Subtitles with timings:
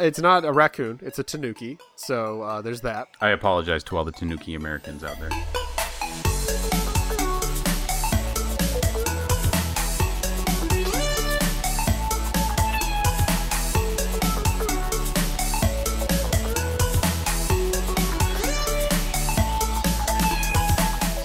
[0.00, 0.98] it's not a raccoon.
[1.02, 1.78] It's a tanuki.
[1.96, 3.08] So uh, there's that.
[3.20, 5.30] I apologize to all the Tanuki Americans out there.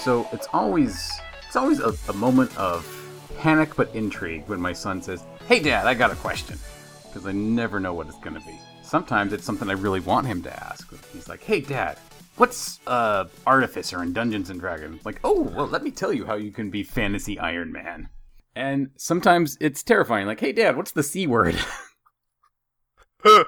[0.00, 1.10] So it's always
[1.48, 2.86] it's always a, a moment of
[3.38, 6.58] panic but intrigue when my son says, "Hey, Dad, I got a question,"
[7.16, 8.58] because I never know what it's going to be.
[8.82, 10.92] Sometimes it's something I really want him to ask.
[11.12, 11.98] He's like, "Hey, Dad,
[12.36, 16.34] what's uh artificer in Dungeons and Dragons?" Like, "Oh, well, let me tell you how
[16.34, 18.10] you can be fantasy Iron Man."
[18.54, 20.26] And sometimes it's terrifying.
[20.26, 21.56] Like, "Hey, Dad, what's the c word?"
[23.24, 23.44] like,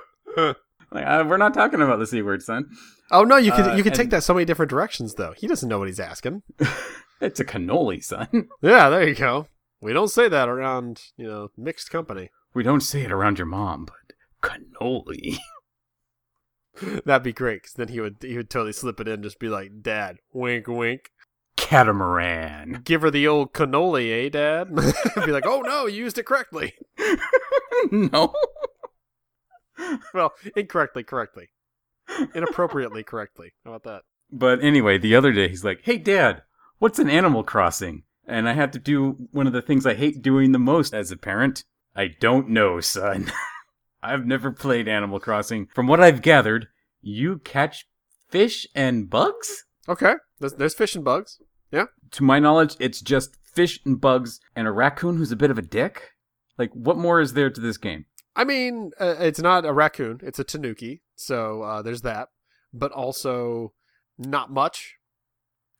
[0.92, 2.70] uh, we're not talking about the c word, son.
[3.10, 5.34] Oh no, you can Uh, you can take that so many different directions though.
[5.36, 6.42] He doesn't know what he's asking.
[7.20, 8.48] It's a cannoli, son.
[8.62, 9.48] Yeah, there you go.
[9.80, 12.30] We don't say that around you know mixed company.
[12.54, 15.38] We don't say it around your mom, but cannoli.
[17.04, 19.48] That'd be great because then he would he would totally slip it in, just be
[19.48, 21.10] like, "Dad, wink, wink."
[21.56, 22.82] Catamaran.
[22.84, 24.74] Give her the old cannoli, eh, Dad?
[25.26, 26.74] be like, "Oh no, you used it correctly."
[27.90, 28.32] no.
[30.14, 31.48] Well, incorrectly, correctly,
[32.34, 33.52] inappropriately, correctly.
[33.64, 34.02] How about that?
[34.30, 36.42] But anyway, the other day he's like, "Hey, Dad,
[36.78, 40.22] what's an Animal Crossing?" And I had to do one of the things I hate
[40.22, 41.64] doing the most as a parent.
[41.94, 43.32] I don't know, son.
[44.02, 45.66] I've never played Animal Crossing.
[45.74, 46.68] From what I've gathered,
[47.00, 47.86] you catch
[48.28, 49.64] fish and bugs.
[49.88, 51.40] Okay, there's, there's fish and bugs.
[51.72, 51.86] Yeah.
[52.12, 55.58] To my knowledge, it's just fish and bugs and a raccoon who's a bit of
[55.58, 56.12] a dick.
[56.56, 58.06] Like, what more is there to this game?
[58.36, 61.02] I mean, uh, it's not a raccoon; it's a tanuki.
[61.16, 62.28] So uh, there's that,
[62.72, 63.72] but also
[64.16, 64.94] not much.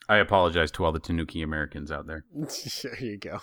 [0.08, 2.24] I apologize to all the Tanuki Americans out there.
[2.82, 3.40] there you go,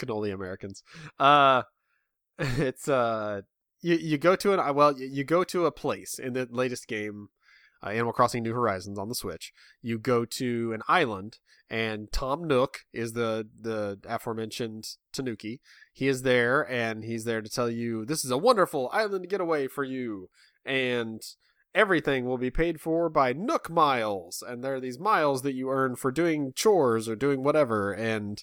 [0.00, 0.82] cannoli Americans.
[1.18, 1.62] Uh,
[2.38, 3.42] it's uh,
[3.80, 6.86] you you go to an well, you, you go to a place in the latest
[6.86, 7.28] game,
[7.82, 9.52] uh, Animal Crossing: New Horizons on the Switch.
[9.82, 11.38] You go to an island,
[11.68, 15.60] and Tom Nook is the the aforementioned Tanuki.
[15.92, 19.68] He is there, and he's there to tell you this is a wonderful island getaway
[19.68, 20.28] for you,
[20.64, 21.22] and
[21.74, 25.70] everything will be paid for by Nook miles, and there are these miles that you
[25.70, 28.42] earn for doing chores or doing whatever, and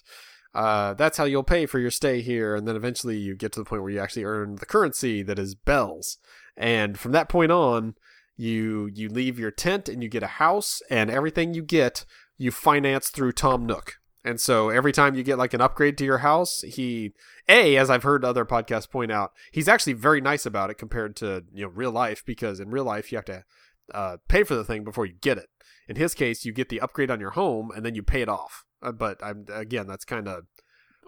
[0.54, 2.54] uh, that's how you'll pay for your stay here.
[2.56, 5.38] And then eventually you get to the point where you actually earn the currency that
[5.38, 6.18] is bells,
[6.56, 7.94] and from that point on,
[8.36, 12.04] you you leave your tent and you get a house, and everything you get
[12.36, 13.94] you finance through Tom Nook.
[14.24, 17.12] And so every time you get like an upgrade to your house, he
[17.48, 21.16] a as I've heard other podcasts point out, he's actually very nice about it compared
[21.16, 23.44] to you know real life because in real life you have to
[23.92, 25.46] uh, pay for the thing before you get it.
[25.88, 28.28] In his case, you get the upgrade on your home and then you pay it
[28.28, 28.64] off.
[28.82, 30.44] Uh, but I'm again, that's kind of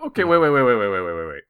[0.04, 1.42] Okay, wait, wait, wait, wait, wait, wait, wait, wait, wait.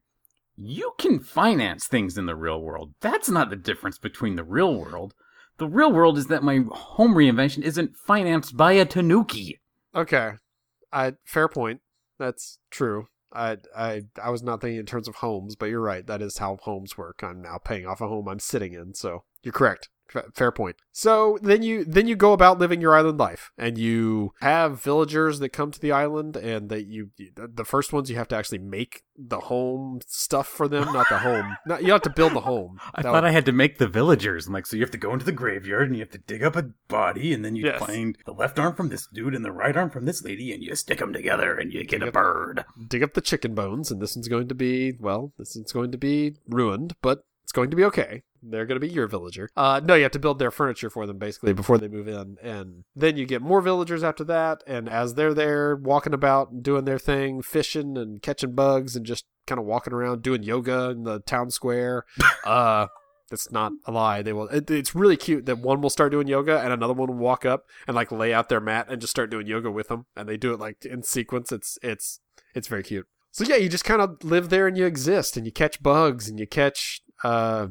[0.57, 2.95] You can finance things in the real world.
[3.01, 5.15] That's not the difference between the real world.
[5.59, 9.61] The real world is that my home reinvention isn't financed by a Tanuki.
[9.95, 10.33] okay.
[10.93, 11.81] I fair point.
[12.19, 13.07] That's true.
[13.33, 16.05] I I I was not thinking in terms of homes, but you're right.
[16.05, 17.21] That is how homes work.
[17.23, 19.89] I'm now paying off a home I'm sitting in, so you're correct.
[20.11, 20.77] Fa- Fair point.
[20.93, 25.39] So then you then you go about living your island life, and you have villagers
[25.39, 28.59] that come to the island, and that you the first ones you have to actually
[28.59, 31.57] make the home stuff for them, not the home.
[31.67, 32.79] Not you have to build the home.
[32.95, 34.47] I That thought would- I had to make the villagers.
[34.47, 36.43] I'm like, so you have to go into the graveyard and you have to dig
[36.43, 37.79] up a body, and then you Yes.
[37.85, 40.63] find the left arm from this dude and the right arm from this lady, and
[40.63, 42.65] you stick them together and you get a bird.
[42.89, 45.93] dig up the chicken bones, and this one's going to be well, this one's going
[45.93, 48.23] to be ruined, but it's going to be okay.
[48.43, 49.51] They're going to be your villager.
[49.57, 52.37] Uh, no, you have to build their furniture for them basically before they move in,
[52.43, 54.63] and then you get more villagers after that.
[54.67, 59.05] And as they're there walking about and doing their thing, fishing and catching bugs, and
[59.05, 62.05] just kind of walking around doing yoga in the town square,
[62.45, 62.87] uh.
[63.31, 64.23] That's not a lie.
[64.23, 64.49] They will.
[64.49, 67.47] It, it's really cute that one will start doing yoga and another one will walk
[67.47, 70.29] up and like lay out their mat and just start doing yoga with them, and
[70.29, 71.53] they do it like in sequence.
[71.53, 72.19] It's it's
[72.57, 73.07] it's very cute.
[73.31, 76.29] So yeah, you just kind of live there and you exist and you catch bugs
[76.29, 77.69] and you catch uh,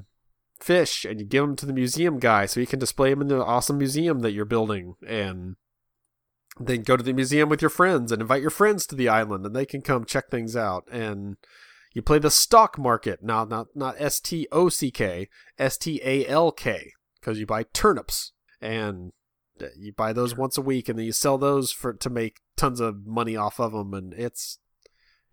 [0.59, 3.27] fish and you give them to the museum guy so he can display them in
[3.27, 5.55] the awesome museum that you're building and
[6.59, 9.45] then go to the museum with your friends and invite your friends to the island
[9.45, 11.37] and they can come check things out and
[11.93, 16.01] you play the stock market now not not S T O C K S T
[16.03, 19.11] A L K because you buy turnips and
[19.77, 22.79] you buy those once a week and then you sell those for to make tons
[22.79, 24.59] of money off of them and it's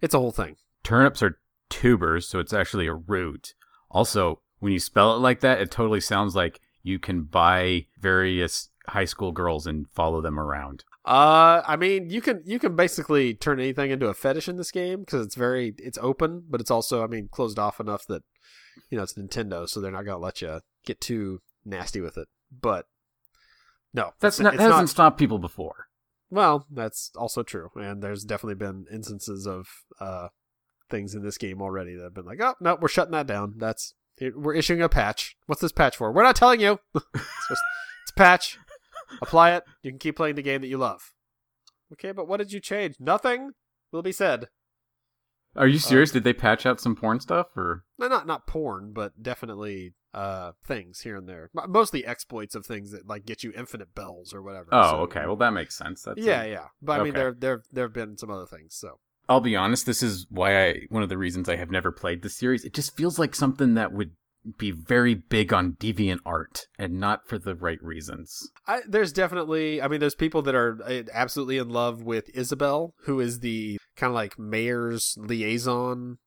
[0.00, 0.56] it's a whole thing.
[0.82, 1.38] Turnips are
[1.68, 3.54] tubers, so it's actually a root.
[3.90, 8.68] Also, when you spell it like that, it totally sounds like you can buy various
[8.88, 10.84] high school girls and follow them around.
[11.04, 14.72] Uh, I mean, you can you can basically turn anything into a fetish in this
[14.72, 18.22] game because it's very it's open, but it's also I mean closed off enough that
[18.90, 22.26] you know it's Nintendo, so they're not gonna let you get too nasty with it.
[22.50, 22.86] But
[23.94, 25.86] no, That's not, that hasn't stopped people before.
[26.28, 29.68] Well, that's also true, and there's definitely been instances of
[30.00, 30.28] uh,
[30.90, 33.54] things in this game already that have been like, oh no, we're shutting that down.
[33.58, 33.94] That's
[34.34, 35.36] we're issuing a patch.
[35.46, 36.12] What's this patch for?
[36.12, 36.78] We're not telling you.
[36.94, 37.04] it's
[37.48, 37.62] just
[38.02, 38.58] it's a patch.
[39.22, 39.64] Apply it.
[39.82, 41.12] You can keep playing the game that you love.
[41.92, 42.96] Okay, but what did you change?
[42.98, 43.52] Nothing
[43.92, 44.48] will be said.
[45.54, 46.10] Are you serious?
[46.10, 47.84] Did they patch out some porn stuff or?
[47.98, 51.50] Not not porn, but definitely uh things here and there.
[51.68, 54.68] Mostly exploits of things that like get you infinite bells or whatever.
[54.72, 55.24] Oh, So- okay.
[55.26, 56.02] Well, that makes sense.
[56.02, 56.66] That's yeah, a- yeah.
[56.82, 58.74] But I mean, there there there have been some other things.
[58.74, 58.98] So
[59.28, 59.86] I'll be honest.
[59.86, 62.64] This is why I one of the reasons I have never played the series.
[62.64, 64.12] It just feels like something that would
[64.58, 68.50] be very big on deviant art and not for the right reasons.
[68.66, 72.94] I, there's definitely, I mean, there's people that are uh, absolutely in love with Isabelle,
[73.04, 76.18] who is the kind of like mayor's liaison.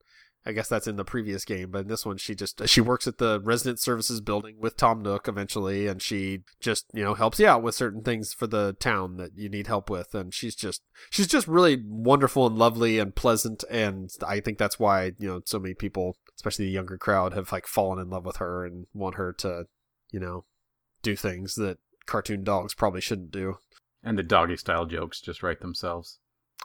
[0.45, 3.07] I guess that's in the previous game, but in this one, she just she works
[3.07, 7.39] at the resident services building with Tom Nook eventually, and she just you know helps
[7.39, 10.55] you out with certain things for the town that you need help with, and she's
[10.55, 15.27] just she's just really wonderful and lovely and pleasant, and I think that's why you
[15.27, 18.65] know so many people, especially the younger crowd, have like fallen in love with her
[18.65, 19.65] and want her to
[20.09, 20.45] you know
[21.01, 23.57] do things that cartoon dogs probably shouldn't do.
[24.01, 26.19] And the doggy style jokes just write themselves.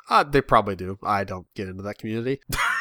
[0.09, 0.99] Uh, they probably do.
[1.03, 2.41] I don't get into that community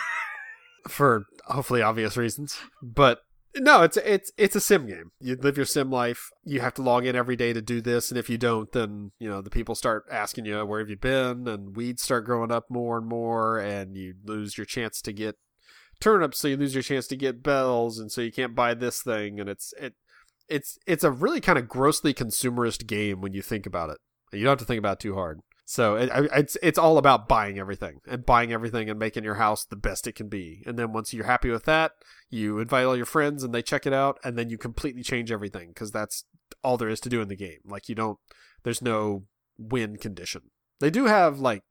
[0.88, 2.60] for hopefully obvious reasons.
[2.82, 3.20] But
[3.56, 5.12] no, it's it's it's a sim game.
[5.20, 6.30] You live your sim life.
[6.44, 9.12] You have to log in every day to do this, and if you don't, then
[9.20, 12.52] you know the people start asking you where have you been, and weeds start growing
[12.52, 15.36] up more and more, and you lose your chance to get
[16.00, 19.02] turnips, so you lose your chance to get bells, and so you can't buy this
[19.02, 19.94] thing, and it's it
[20.50, 23.98] it's it's a really kind of grossly consumerist game when you think about it.
[24.32, 25.42] You don't have to think about it too hard.
[25.66, 29.64] So it, it's it's all about buying everything and buying everything and making your house
[29.64, 30.62] the best it can be.
[30.66, 31.94] And then once you're happy with that,
[32.30, 35.32] you invite all your friends and they check it out, and then you completely change
[35.32, 36.26] everything because that's
[36.64, 37.60] all there is to do in the game.
[37.66, 38.20] Like you don't,
[38.64, 39.24] there's no
[39.58, 40.44] win condition.
[40.80, 41.64] They do have like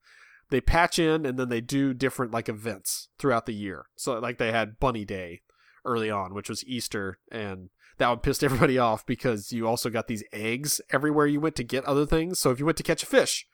[0.50, 3.86] they patch in and then they do different like events throughout the year.
[3.96, 5.42] So like they had Bunny Day
[5.84, 10.06] early on, which was Easter, and that would piss everybody off because you also got
[10.06, 12.38] these eggs everywhere you went to get other things.
[12.38, 13.46] So if you went to catch a fish,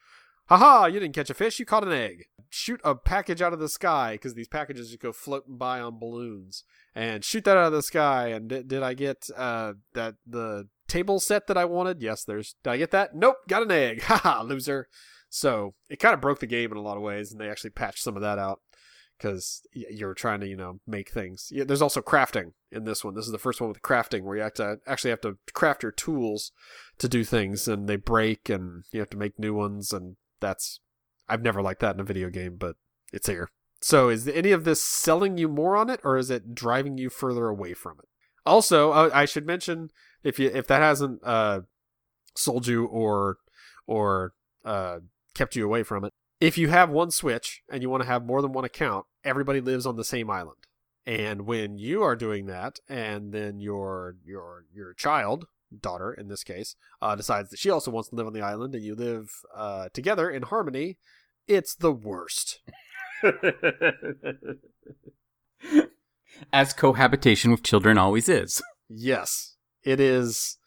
[0.49, 2.27] haha, you didn't catch a fish, you caught an egg.
[2.51, 5.99] Shoot a package out of the sky because these packages just go floating by on
[5.99, 6.65] balloons,
[6.95, 8.29] and shoot that out of the sky.
[8.29, 12.01] And did, did I get uh that the table set that I wanted?
[12.01, 12.57] Yes, there's.
[12.65, 13.15] Did I get that?
[13.15, 14.03] Nope, got an egg.
[14.05, 14.89] Haha, loser.
[15.29, 17.71] So it kind of broke the game in a lot of ways, and they actually
[17.71, 18.61] patched some of that out
[19.19, 21.49] because you're trying to you know make things.
[21.51, 23.15] Yeah, there's also crafting in this one.
[23.15, 25.83] This is the first one with crafting where you have to actually have to craft
[25.83, 26.53] your tools
[26.99, 30.81] to do things, and they break, and you have to make new ones, and that's
[31.29, 32.77] I've never liked that in a video game, but
[33.13, 33.51] it's here.
[33.81, 37.11] So is any of this selling you more on it, or is it driving you
[37.11, 38.09] further away from it?
[38.45, 39.91] Also, I should mention
[40.25, 41.61] if you if that hasn't uh
[42.35, 43.39] sold you or
[43.87, 44.33] or
[44.65, 45.01] uh
[45.35, 46.13] kept you away from it.
[46.41, 49.61] If you have one Switch and you want to have more than one account, everybody
[49.61, 50.59] lives on the same island.
[51.05, 55.47] And when you are doing that, and then your your your child,
[55.77, 58.75] daughter in this case, uh, decides that she also wants to live on the island,
[58.75, 60.99] and you live uh, together in harmony,
[61.47, 62.61] it's the worst.
[66.53, 68.63] As cohabitation with children always is.
[68.89, 70.59] Yes, it is.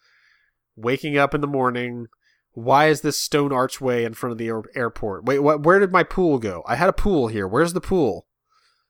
[0.76, 2.06] Waking up in the morning.
[2.52, 5.24] Why is this stone archway in front of the air- airport?
[5.24, 5.62] Wait, what?
[5.62, 6.62] Where did my pool go?
[6.66, 7.48] I had a pool here.
[7.48, 8.26] Where's the pool?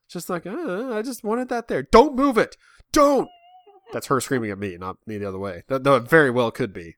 [0.09, 1.83] Just like, uh, I just wanted that there.
[1.83, 2.57] Don't move it.
[2.91, 3.29] Don't.
[3.93, 5.63] That's her screaming at me, not me the other way.
[5.67, 6.95] Though it very well could be.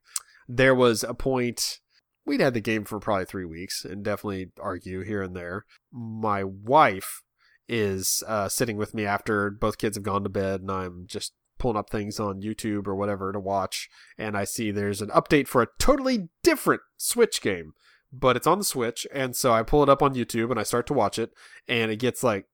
[0.48, 1.78] There was a point.
[2.24, 5.64] We'd had the game for probably three weeks and definitely argue here and there.
[5.92, 7.22] My wife
[7.68, 11.32] is uh, sitting with me after both kids have gone to bed, and I'm just
[11.58, 13.88] pulling up things on YouTube or whatever to watch,
[14.18, 17.72] and I see there's an update for a totally different Switch game,
[18.12, 20.64] but it's on the Switch, and so I pull it up on YouTube and I
[20.64, 21.30] start to watch it,
[21.66, 22.46] and it gets like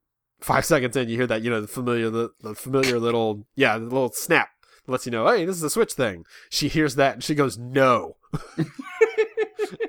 [0.42, 3.78] five seconds in, you hear that you know the familiar the, the familiar little yeah
[3.78, 4.48] the little snap
[4.86, 6.24] lets you know hey this is a Switch thing.
[6.50, 8.16] She hears that and she goes no.
[8.56, 8.66] and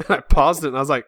[0.10, 1.06] I paused it and I was like,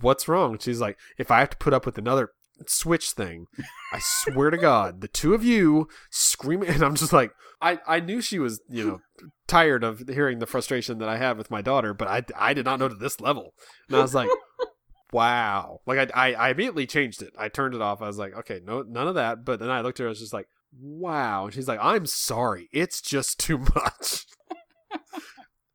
[0.00, 2.30] "What's wrong?" She's like, "If I have to put up with another
[2.66, 3.46] Switch thing,
[3.92, 8.00] I swear to God, the two of you screaming." And I'm just like, I I
[8.00, 9.00] knew she was you know
[9.46, 12.64] tired of hearing the frustration that I have with my daughter, but I I did
[12.64, 13.54] not know to this level,
[13.88, 14.28] and I was like.
[15.12, 15.80] Wow!
[15.86, 17.32] Like I, I, I immediately changed it.
[17.38, 18.02] I turned it off.
[18.02, 19.44] I was like, okay, no, none of that.
[19.44, 20.06] But then I looked at her.
[20.06, 20.48] And I was just like,
[20.78, 21.46] wow.
[21.46, 22.68] And she's like, I'm sorry.
[22.72, 24.26] It's just too much.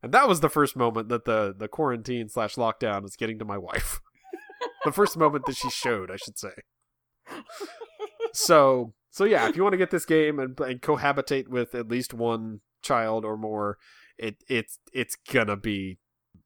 [0.04, 3.44] And that was the first moment that the the quarantine slash lockdown was getting to
[3.46, 4.00] my wife.
[4.84, 6.50] the first moment that she showed, I should say.
[8.34, 11.88] So so yeah, if you want to get this game and, and cohabitate with at
[11.88, 13.78] least one child or more,
[14.18, 15.98] it it's it's gonna be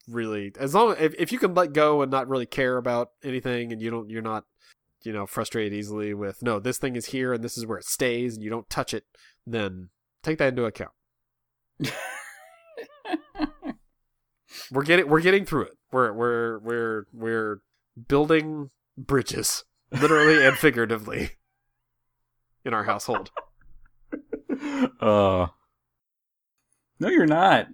[0.08, 3.72] really as long if if you can let go and not really care about anything
[3.72, 4.44] and you don't you're not
[5.02, 7.84] you know frustrated easily with no this thing is here and this is where it
[7.84, 9.04] stays and you don't touch it
[9.46, 9.90] then
[10.22, 10.92] take that into account.
[14.70, 15.78] We're getting we're getting through it.
[15.92, 17.60] We're we're we're we're
[18.06, 21.30] building bridges literally and figuratively
[22.64, 23.30] in our household.
[25.00, 25.46] Uh
[26.98, 27.68] no you're not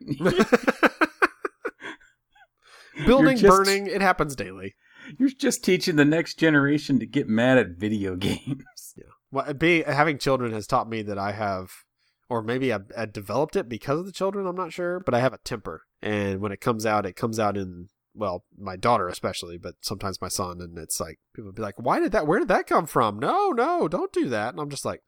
[3.07, 4.75] building just- burning it happens daily.
[5.19, 8.65] You're just teaching the next generation to get mad at video games.
[9.31, 11.71] Well being having children has taught me that i have
[12.31, 15.21] or maybe I, I developed it because of the children i'm not sure but i
[15.21, 15.83] have a temper.
[16.01, 20.21] And when it comes out it comes out in well my daughter especially but sometimes
[20.21, 22.87] my son and it's like people be like why did that where did that come
[22.87, 23.19] from?
[23.19, 24.51] No no don't do that.
[24.55, 25.03] And i'm just like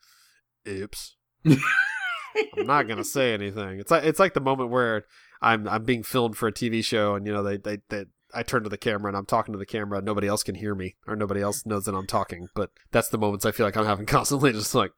[0.69, 1.17] oops.
[1.47, 3.79] I'm not gonna say anything.
[3.81, 5.05] It's like it's like the moment where
[5.41, 8.43] i'm i'm being filmed for a tv show and you know they they, they I
[8.43, 10.03] turn to the camera and I'm talking to the camera.
[10.03, 12.49] Nobody else can hear me, or nobody else knows that I'm talking.
[12.55, 14.53] But that's the moments I feel like I'm having constantly.
[14.53, 14.93] Just like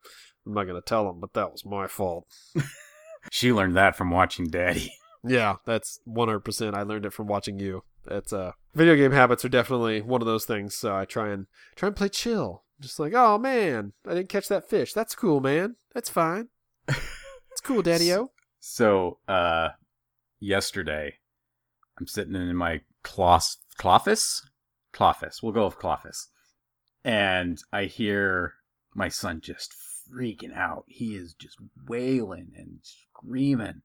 [0.47, 2.27] I'm not gonna tell them, but that was my fault.
[3.31, 4.93] she learned that from watching daddy
[5.25, 6.75] Yeah, that's 100%.
[6.75, 7.83] I learned it from watching you.
[8.07, 10.75] That's uh video game habits are definitely one of those things.
[10.75, 12.65] So I try and try and play chill.
[12.81, 14.93] Just like, "Oh man, I didn't catch that fish.
[14.93, 15.77] That's cool, man.
[15.93, 16.49] That's fine.
[16.89, 18.31] It's cool, daddy-o."
[18.61, 19.71] So, uh,
[20.41, 21.15] yesterday,
[21.99, 24.43] I'm sitting in my cloth, cloffice?
[24.93, 25.43] Cloffice.
[25.43, 26.29] We'll go with cloffice.
[27.05, 28.55] And I hear
[28.95, 29.75] my son just
[30.11, 30.85] freaking out.
[30.87, 33.83] He is just wailing and screaming.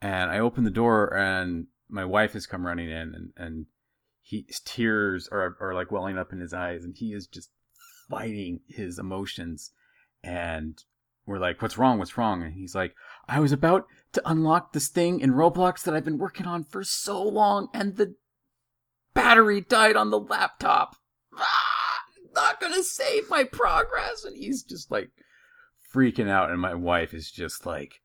[0.00, 3.66] And I open the door and my wife has come running in and, and
[4.20, 7.50] he, tears are, are like welling up in his eyes and he is just
[8.08, 9.70] fighting his emotions.
[10.22, 10.82] And
[11.26, 11.98] we're like, what's wrong?
[11.98, 12.42] What's wrong?
[12.42, 12.94] And he's like,
[13.28, 16.84] I was about to unlock this thing in Roblox that I've been working on for
[16.84, 18.14] so long, and the
[19.14, 20.96] battery died on the laptop.
[21.36, 22.00] Ah,
[22.34, 24.24] not gonna save my progress.
[24.24, 25.10] And he's just like
[25.94, 28.00] freaking out, and my wife is just like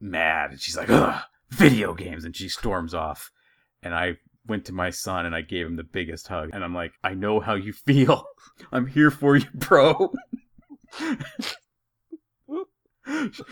[0.00, 3.30] mad, and she's like, Ugh, video games, and she storms off.
[3.82, 6.74] And I went to my son and I gave him the biggest hug, and I'm
[6.74, 8.24] like, I know how you feel.
[8.72, 10.12] I'm here for you, bro.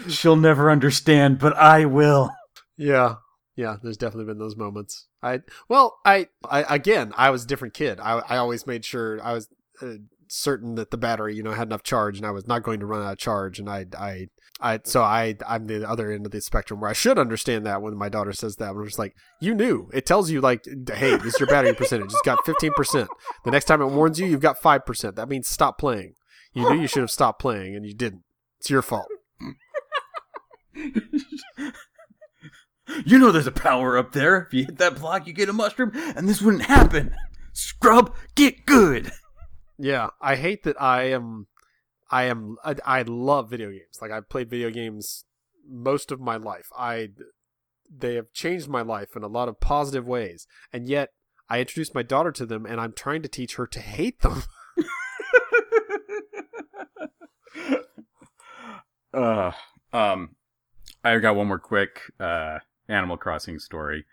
[0.08, 2.30] She'll never understand, but I will.
[2.76, 3.16] Yeah.
[3.56, 5.06] Yeah, there's definitely been those moments.
[5.22, 7.98] I well, I, I again, I was a different kid.
[8.00, 9.48] I I always made sure I was
[9.80, 9.94] uh,
[10.28, 12.86] certain that the battery, you know, had enough charge, and I was not going to
[12.86, 13.58] run out of charge.
[13.58, 14.28] And I I
[14.60, 17.80] I so I I'm the other end of the spectrum where I should understand that
[17.80, 18.70] when my daughter says that.
[18.70, 19.88] I'm just like, you knew.
[19.94, 22.12] It tells you like, hey, this is your battery percentage.
[22.12, 23.08] It's got 15 percent.
[23.44, 25.16] The next time it warns you, you've got five percent.
[25.16, 26.12] That means stop playing.
[26.52, 28.22] You knew you should have stopped playing, and you didn't.
[28.58, 29.08] It's your fault.
[33.04, 34.42] You know there's a power up there.
[34.42, 37.14] If you hit that block, you get a mushroom, and this wouldn't happen.
[37.52, 39.10] Scrub, get good.
[39.78, 41.48] Yeah, I hate that I am
[42.10, 43.98] I am I, I love video games.
[44.00, 45.24] Like I've played video games
[45.68, 46.68] most of my life.
[46.76, 47.08] I
[47.90, 50.46] they have changed my life in a lot of positive ways.
[50.72, 51.10] And yet
[51.48, 54.42] I introduced my daughter to them and I'm trying to teach her to hate them.
[59.16, 59.52] uh,
[59.92, 60.36] um,
[61.02, 62.58] I got one more quick uh,
[62.88, 64.04] Animal Crossing story.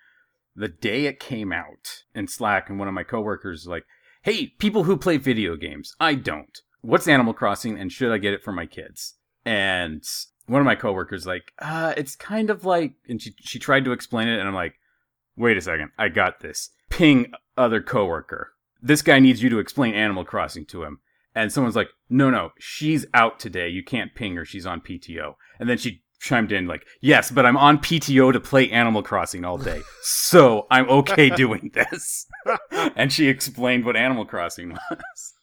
[0.55, 3.85] The day it came out in Slack, and one of my coworkers was like,
[4.21, 6.59] "Hey, people who play video games, I don't.
[6.81, 10.03] What's Animal Crossing, and should I get it for my kids?" And
[10.45, 13.91] one of my coworkers like, uh, it's kind of like, and she she tried to
[13.91, 14.75] explain it, and I'm like,
[15.35, 16.69] wait a second, I got this.
[16.89, 18.53] Ping other coworker.
[18.81, 20.99] This guy needs you to explain Animal Crossing to him.
[21.35, 23.69] And someone's like, no, no, she's out today.
[23.69, 24.45] You can't ping her.
[24.45, 25.35] She's on PTO.
[25.59, 29.45] And then she chimed in like, yes, but I'm on PTO to play Animal Crossing
[29.45, 29.81] all day.
[30.05, 32.27] So I'm okay doing this.
[32.95, 35.33] and she explained what Animal Crossing was.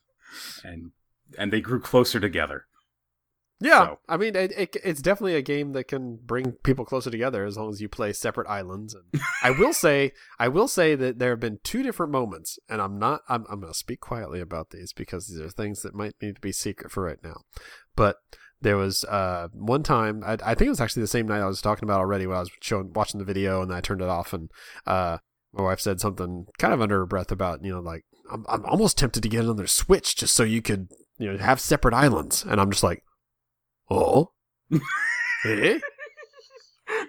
[0.63, 0.93] And
[1.39, 2.67] and they grew closer together.
[3.61, 7.11] Yeah, So- I mean, it, it, it's definitely a game that can bring people closer
[7.11, 8.95] together as long as you play separate islands.
[8.95, 12.81] And I will say, I will say that there have been two different moments, and
[12.81, 15.95] I'm not, I'm, I'm going to speak quietly about these because these are things that
[15.95, 17.43] might need to be secret for right now.
[17.97, 18.17] But
[18.62, 21.47] there was uh, one time, I, I think it was actually the same night I
[21.47, 24.09] was talking about already when I was showing, watching the video, and I turned it
[24.09, 24.50] off, and
[24.87, 25.19] uh,
[25.52, 28.64] my wife said something kind of under her breath about, you know, like I'm, I'm
[28.64, 30.88] almost tempted to get another Switch just so you could,
[31.19, 33.02] you know, have separate islands, and I'm just like.
[33.91, 34.31] Oh,
[35.45, 35.79] eh?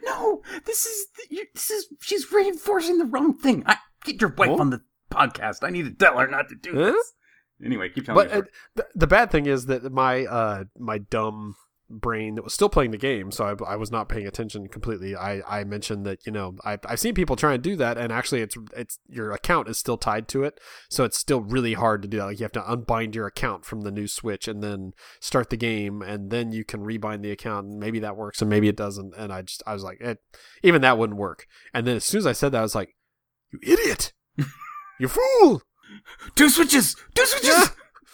[0.03, 1.07] No, this is
[1.53, 3.63] this is she's reinforcing the wrong thing.
[3.65, 4.59] I get your wife Oh.
[4.59, 5.57] on the podcast.
[5.63, 6.91] I need to tell her not to do Huh?
[6.91, 7.13] this.
[7.63, 8.39] Anyway, keep telling But me.
[8.41, 8.43] uh,
[8.75, 11.55] the, the bad thing is that my uh my dumb
[11.91, 15.15] brain that was still playing the game, so I, I was not paying attention completely.
[15.15, 18.11] I, I mentioned that you know I I've seen people try and do that, and
[18.11, 22.01] actually it's it's your account is still tied to it, so it's still really hard
[22.01, 22.25] to do that.
[22.25, 25.57] Like you have to unbind your account from the new Switch and then start the
[25.57, 28.77] game, and then you can rebind the account, and maybe that works, and maybe it
[28.77, 29.13] doesn't.
[29.15, 30.19] And I just I was like, it,
[30.63, 31.47] even that wouldn't work.
[31.73, 32.95] And then as soon as I said that, I was like,
[33.51, 34.13] you idiot,
[34.99, 35.61] you fool,
[36.35, 36.95] Two switches!
[37.15, 37.49] Two switches!
[37.49, 37.65] yeah,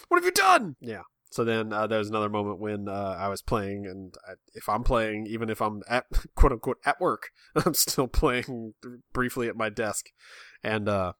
[0.07, 0.75] what have you done?
[0.79, 1.01] Yeah.
[1.29, 4.69] So then uh, there was another moment when uh, I was playing, and I, if
[4.69, 6.05] I'm playing, even if I'm at
[6.35, 8.73] quote unquote at work, I'm still playing
[9.13, 10.05] briefly at my desk,
[10.63, 11.13] and uh,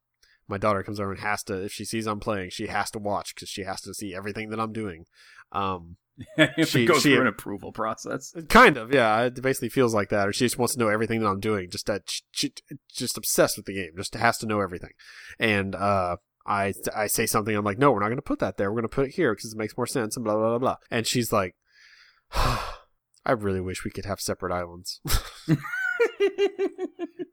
[0.47, 2.99] my daughter comes over and has to, if she sees I'm playing, she has to
[2.99, 5.05] watch because she has to see everything that I'm doing.
[5.51, 5.97] Um,
[6.65, 8.33] She- goes she- through an approval process.
[8.49, 9.23] kind of, yeah.
[9.23, 11.69] It basically feels like that, or she just wants to know everything that I'm doing.
[11.69, 12.53] Just that, she-
[12.91, 13.91] just obsessed with the game.
[13.97, 14.91] Just has to know everything,
[15.37, 16.15] and uh,
[16.48, 17.56] I I say something.
[17.56, 18.72] I'm like, no, we're not going to put that there.
[18.72, 20.60] We're going to put it here because it makes more sense, and blah blah blah
[20.60, 20.75] blah.
[20.89, 21.56] And she's like,
[22.34, 25.01] I really wish we could have separate islands.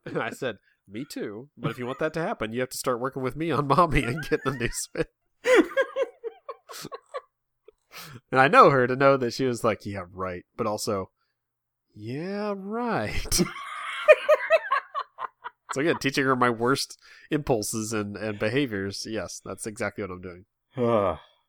[0.05, 0.57] and I said,
[0.87, 1.49] me too.
[1.57, 3.67] But if you want that to happen, you have to start working with me on
[3.67, 5.07] mommy and get the new Switch.
[8.31, 10.43] and I know her to know that she was like, yeah, right.
[10.57, 11.11] But also,
[11.93, 13.41] yeah, right.
[15.75, 16.97] so again, teaching her my worst
[17.29, 19.05] impulses and, and behaviors.
[19.05, 20.45] Yes, that's exactly what I'm doing.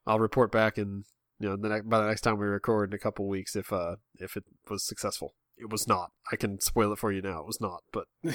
[0.05, 1.05] I'll report back in
[1.39, 3.73] you know the next by the next time we record in a couple weeks if
[3.73, 5.37] uh if it was successful.
[5.57, 6.11] It was not.
[6.33, 7.39] I can spoil it for you now.
[7.39, 8.07] It was not, but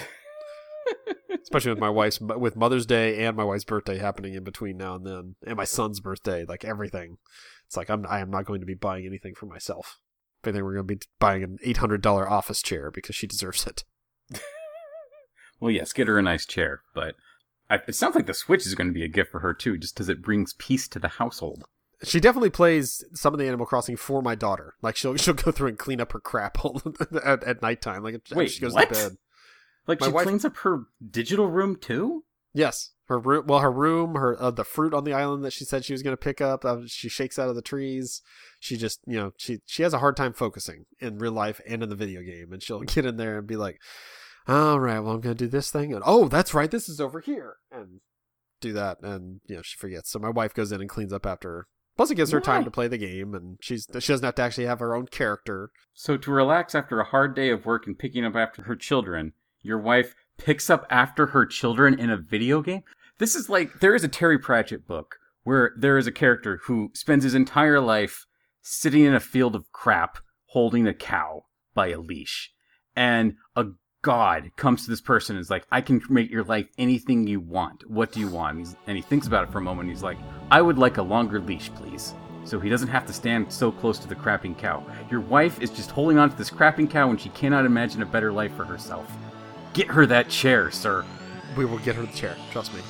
[1.42, 4.94] especially with my wife's with Mother's Day and my wife's birthday happening in between now
[4.94, 7.18] and then, and my son's birthday, like everything.
[7.66, 9.98] It's like I'm I am not going to be buying anything for myself.
[10.42, 13.26] If anything, we're going to be buying an eight hundred dollar office chair because she
[13.26, 13.84] deserves it.
[15.62, 17.14] Well, yes, get her a nice chair, but
[17.70, 19.78] I, it sounds like the Switch is going to be a gift for her too,
[19.78, 21.62] just because it brings peace to the household.
[22.02, 24.74] She definitely plays some of the Animal Crossing for my daughter.
[24.82, 26.82] Like she'll she'll go through and clean up her crap all
[27.24, 28.02] at, at nighttime.
[28.02, 28.88] Like Wait, she goes what?
[28.88, 29.16] to bed.
[29.86, 32.24] Like My she wife- cleans up her digital room too.
[32.52, 33.44] Yes, her room.
[33.46, 36.02] Well, her room, her uh, the fruit on the island that she said she was
[36.02, 36.64] going to pick up.
[36.64, 38.20] Uh, she shakes out of the trees.
[38.58, 41.84] She just, you know, she she has a hard time focusing in real life and
[41.84, 42.52] in the video game.
[42.52, 43.80] And she'll get in there and be like,
[44.46, 47.00] "All right, well, I'm going to do this thing." And oh, that's right, this is
[47.00, 48.00] over here, and
[48.60, 48.98] do that.
[49.02, 50.10] And you know, she forgets.
[50.10, 51.66] So my wife goes in and cleans up after her.
[51.96, 54.42] Plus, it gives her time to play the game, and she's she doesn't have to
[54.42, 55.70] actually have her own character.
[55.92, 59.34] So to relax after a hard day of work and picking up after her children,
[59.60, 62.82] your wife picks up after her children in a video game.
[63.18, 66.90] This is like there is a Terry Pratchett book where there is a character who
[66.94, 68.26] spends his entire life
[68.62, 72.52] sitting in a field of crap holding a cow by a leash.
[72.94, 73.66] And a
[74.02, 77.40] god comes to this person and is like, I can make your life anything you
[77.40, 77.88] want.
[77.88, 78.58] What do you want?
[78.58, 79.88] He's, and he thinks about it for a moment.
[79.88, 80.18] And he's like,
[80.50, 82.12] I would like a longer leash, please.
[82.44, 84.84] So he doesn't have to stand so close to the crapping cow.
[85.10, 88.06] Your wife is just holding on to this crapping cow and she cannot imagine a
[88.06, 89.10] better life for herself.
[89.72, 91.04] Get her that chair, sir.
[91.56, 92.36] We will get her the chair.
[92.50, 92.80] Trust me.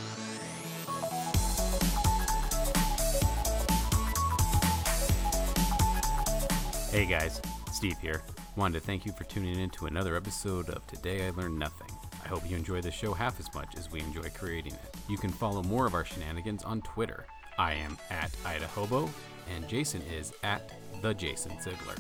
[6.90, 8.22] Hey guys, Steve here.
[8.54, 11.88] Wanted to thank you for tuning in to another episode of Today I Learned Nothing.
[12.22, 14.96] I hope you enjoy the show half as much as we enjoy creating it.
[15.08, 17.24] You can follow more of our shenanigans on Twitter.
[17.58, 19.08] I am at Idahobo,
[19.54, 21.96] and Jason is at the Jason Ziegler.